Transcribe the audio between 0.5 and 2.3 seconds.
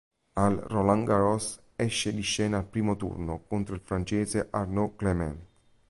Roland Garros esce di